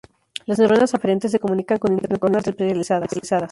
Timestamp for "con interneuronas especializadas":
1.77-3.11